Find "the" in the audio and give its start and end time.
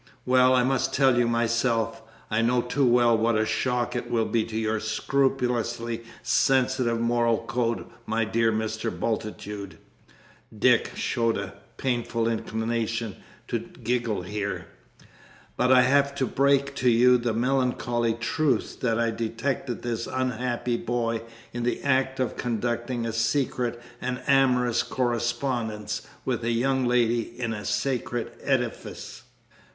17.19-17.35, 21.61-21.79